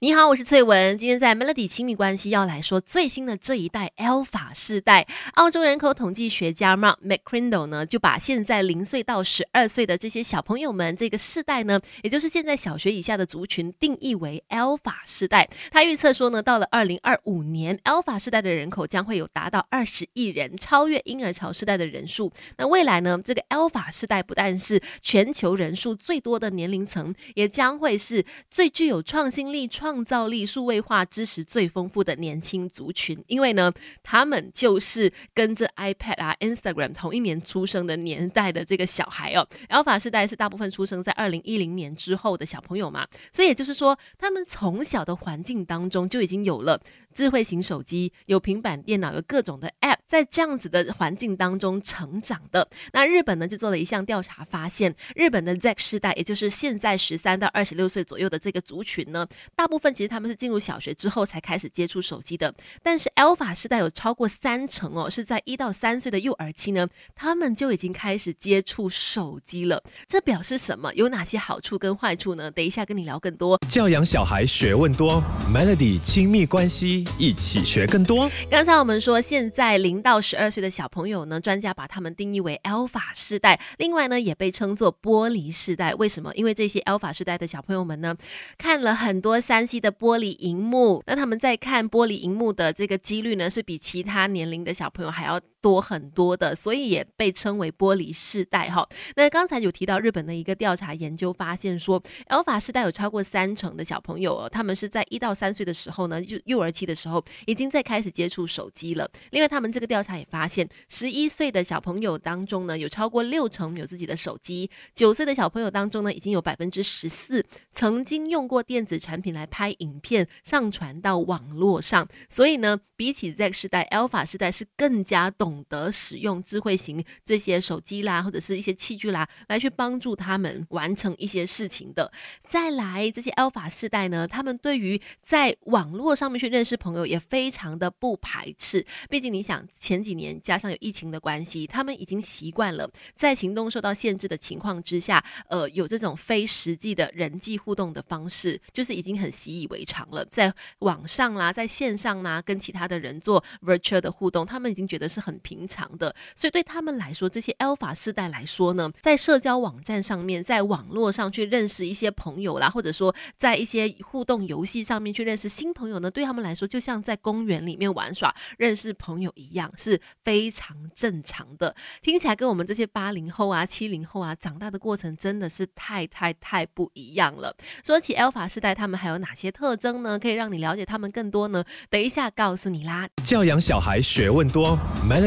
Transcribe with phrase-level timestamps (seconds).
[0.00, 0.96] 你好，我是翠文。
[0.96, 5.08] 今天在 Melody 亲密关系要来说最新的这一代 Alpha 世代。
[5.34, 15.50] 澳洲人口统计学家 Mark McCrindle 呢，就把现在零岁到十二岁的这些小朋友们这个世代呢，也就是现在小学以下的族群，定义为 Alpha 世代。
[15.72, 22.32] 他预测说呢，到了二零二五年，Alpha 世代的人口将会有达到二十亿人，超越婴儿潮世代的人数。
[22.56, 29.87] 那未来呢，这个 Alpha 世代不但是全球人数最多的年龄层，也将会是最具有创新力创。
[29.88, 33.72] 创造力、数位化知识最丰富的年轻族群，因为呢，
[34.02, 39.48] 他们就是跟着 iPad 啊、Instagram 同一年出生的年代的这个小孩哦。
[39.70, 46.78] Alpha 世代是大部分出生在二零一零年之后的小朋友嘛，所以也就是说，他们从小的环境当中就已经有了。
[47.14, 52.66] 智慧型手机有平板电脑，有各种的 App，在这样子的环境当中成长的。
[52.92, 62.52] 那日本呢，就做了一项调查，发现日本的 Z 世代，也就是现在十三到二十六岁左右的这个族群呢，大部分其实他们是进入小学之后才开始接触手机的。
[62.82, 69.82] 但是 Alpha 世代有超过三成哦，是在一到三岁的幼儿期呢，他们就已经开始接触手机了。
[70.08, 70.94] 这表示什么？
[70.94, 72.50] 有哪些好处跟坏处呢？
[72.50, 73.60] 等一下跟你聊更多。
[73.68, 77.04] 教养小孩学问多，Melody 亲密关系。
[77.18, 78.30] 一起学更多。
[78.48, 85.94] 刚才我们说，现在零到十二岁的小朋友呢，专家把他们定义为 Alpha 世代，另外呢，也被称作玻璃世代。
[85.94, 86.34] 为什么？
[86.34, 88.16] 因为这些 Alpha 世代的小朋友们呢，
[88.56, 95.40] 看了很多三 C 的玻璃荧幕，那他们在看玻璃荧幕的这个几率呢，是比其他年龄的小朋友还要。
[95.60, 98.88] 多很多的，所以也被称为玻璃世代哈。
[99.16, 109.10] 那刚才有提到日本的一个调查研究发现说，Alpha 世代有超过三成的小朋友哦，他们是在一到三岁的时候呢，就幼儿期的时候已经在开始接触手机了。
[109.30, 122.06] 另外，他们这个调查也发现，十一岁的小朋友当中呢，有超过六成有自己的手机；九岁的小朋友当中呢，已经有百分之十四曾经用过电子产品来拍影片上传到网络上。
[122.28, 125.47] 所以呢，比起 Z 世代，Alpha 世代是更加懂。
[125.48, 132.12] 懂得使用智慧型这些手机啦，或者是一些器具啦，来去帮助他们完成一些事情的。
[132.46, 138.84] 再来，这些 Alpha 世代呢，他们对于在网络上面去认识朋友也非常的不排斥。
[139.08, 150.22] 毕竟你想，前几年加上有疫情的关系，他们已经习惯了在行动受到限制的情况之下，呃，有这种非实际的人际互动的方式，就是已经很习以为常了。
[150.26, 155.37] 在网上啦，在线上啦，跟其他的人做 virtual 的互动，他们已经觉得是很。
[155.38, 171.74] 平常的，所以对他们来说，这些 Alpha 世代来说呢，在社交网站上面，在网络上去认识一些朋友啦，或者说在一些互动游戏上面去认识新朋友呢，对他们来说，就像在公园里面玩耍认识朋友一样，是非常正常的。
[172.02, 177.54] 听起来跟我们这些八零后啊、七零后啊长大的过程真的是太太太不一样了。
[177.84, 180.18] 说起 Alpha 世代，他们还有哪些特征呢？
[180.18, 181.64] 可以让你了解他们更多呢？
[181.90, 183.08] 等一下告诉你啦。
[183.24, 184.78] 教养小孩学问多。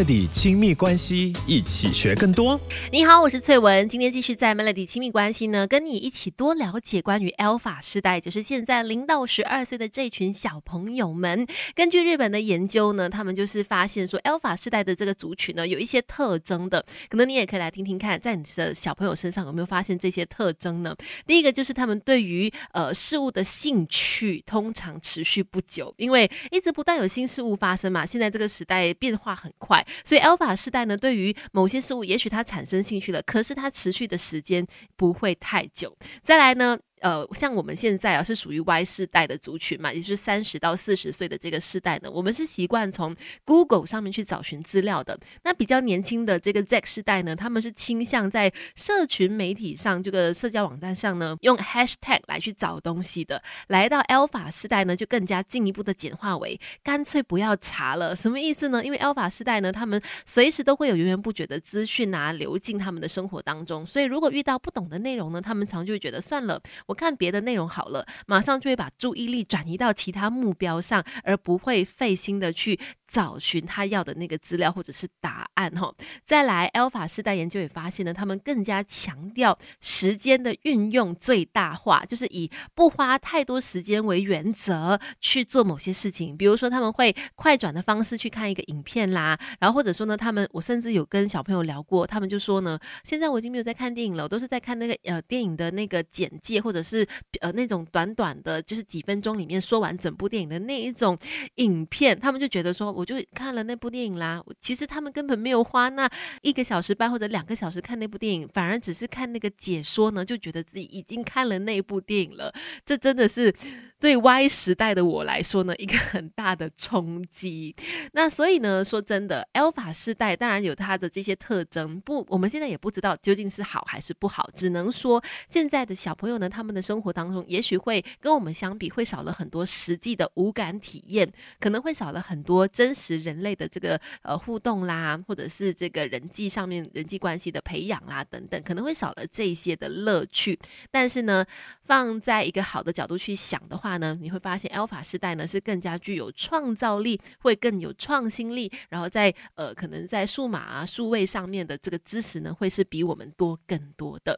[0.04, 2.60] 的亲密关系，一起学更多。
[2.92, 11.46] 你好，我是翠文，今天继续在 Melody 亲密关系呢，跟你一起多了解关于 Alpha 世代，就是现在零到十二岁的这群小朋友们。
[11.76, 20.96] 根据日本的研究呢，他们就是发现说，Alpha 世代的这个族群呢，有一些特征的，可能你也可以来听听看，在你的小朋友身上有没有发现这些特征呢？
[21.28, 28.06] 第一个就是他们对于呃事物的兴趣通常持续不久，因为一直不断有新事物发生嘛。
[28.06, 29.86] 现在这个时代变化很快。
[30.04, 34.66] 所以 Alpha 世代呢，对于某些事物，也许它产生兴趣了，可是它持续的时间
[34.96, 35.98] 不会太久。
[36.24, 36.78] 再来呢？
[37.02, 45.20] 呃，像我们现在啊，是属于 Y 世代的族群嘛，也就是三十到四十岁的这个世代呢，我们是习惯从 Google 上面去找寻资料的。
[45.44, 53.42] 那比较年轻的这个 Z 世代呢，他们是倾向在社群媒体上这个社交网站上呢，用 Hashtag 来去找东西的。
[53.70, 58.16] 来到 Alpha 世代呢，就更加进一步的简化为干脆不要查了。
[58.16, 58.86] 什么意思呢？
[58.86, 66.62] 因为 Alpha 世代呢，他们随时都会有源源不绝的资讯啊流进他们的生活当中，所以如果遇到不懂的内容呢，他们常就会觉得算了。
[66.92, 72.80] 我看别的内容好了，马上就会把注意力转移到其他目标上，而不会费心的去。
[73.12, 75.94] 找寻他要的那个资料或者是答案哈，
[76.24, 86.38] 再来，Alpha 世代研究也发现呢，他们更加强调时间的运用最大化，就是以不花太多时间为原则去做某些事情。
[86.38, 97.06] 比如说，他们会快转的方式去看一个影片啦，然后或者说呢，他们我甚至有跟小朋友聊过，他们就说呢，现在我已经没有在看电影了，我都是在看那个呃电影的那个简介或者是
[97.40, 101.18] 呃那种短短的，就是几分钟里面说完整部电影的那一种
[101.56, 104.44] 影片，他们就觉得说，我就看了那部电影啦。
[104.60, 106.10] 其实他们根本没有花那
[106.42, 112.54] 一个小时半或者两个小时看那部电影，反而只是看那个解说呢，就觉得自己已经看了那部电影了。
[112.86, 113.54] 这真的是。
[114.02, 117.76] 对 Y 时代的我来说呢，一个很大的冲击。
[118.14, 140.58] 那所以呢，说真的，Alpha 世代当然有它的这些特征，不，我们现在也不知道究竟是好还是不好，只能说现在的小朋友呢，他们的生活当中也许会跟我们相比，会少了很多实际的无感体验，可能会少了很多真实人类的这个呃互动啦，或者是这个人际上面人际关系的培养啦等等，可能会少了这些的乐趣。
[140.90, 141.46] 但是呢，
[141.84, 154.30] 放在一个好的角度去想的话，呢，你会发现 Alpha 时代呢是更加具有创造力，会更有创新力，然后在呃可能在数码啊数位上面的这个知识呢，会是比我们多更多的。